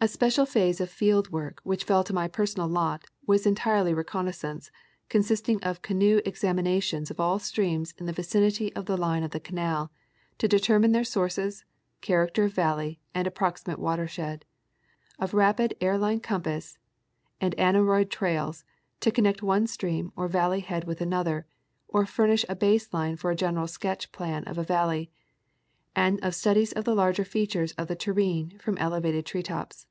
325 0.00 0.08
The 0.08 0.14
special 0.14 0.46
phase 0.46 0.80
of 0.80 0.90
field 0.90 1.32
work 1.32 1.60
which 1.64 1.82
fell 1.82 2.04
to 2.04 2.12
my 2.12 2.28
personal 2.28 2.68
lot 2.68 3.04
was 3.26 3.44
entirely 3.44 3.92
reconnaissance, 3.92 4.70
consisting 5.08 5.60
of 5.64 5.82
canoe 5.82 6.20
examinations 6.24 7.10
of 7.10 7.18
all 7.18 7.40
streams 7.40 7.94
in 7.98 8.06
the 8.06 8.12
vicinity 8.12 8.72
of 8.76 8.86
the 8.86 8.96
line 8.96 9.24
of 9.24 9.32
the 9.32 9.40
canal, 9.40 9.90
to 10.38 10.46
determine 10.46 10.92
their 10.92 11.02
sources, 11.02 11.64
character 12.00 12.44
of 12.44 12.52
valley, 12.52 13.00
and 13.12 13.26
approximate 13.26 13.80
water 13.80 14.06
shed; 14.06 14.44
of 15.18 15.34
rapid 15.34 15.74
air 15.80 15.98
line 15.98 16.20
compass 16.20 16.78
and 17.40 17.56
aneroid 17.58 18.08
trails, 18.08 18.62
to 19.00 19.10
connect 19.10 19.42
one 19.42 19.66
stream, 19.66 20.12
or 20.14 20.28
valley 20.28 20.60
head 20.60 20.84
with 20.84 21.00
another, 21.00 21.44
or 21.88 22.06
furnish 22.06 22.44
a 22.48 22.54
base 22.54 22.92
line 22.94 23.16
for 23.16 23.32
a 23.32 23.36
genei'al 23.36 23.68
sketch 23.68 24.12
plan 24.12 24.44
of 24.44 24.58
a 24.58 24.62
valley; 24.62 25.10
and 25.96 26.22
of 26.22 26.36
studies 26.36 26.70
of 26.74 26.84
the 26.84 26.94
larger 26.94 27.24
features 27.24 27.72
of 27.72 27.88
the 27.88 27.96
terrene, 27.96 28.56
from 28.60 28.78
elevated 28.78 29.26
tree 29.26 29.42
tops. 29.42 29.86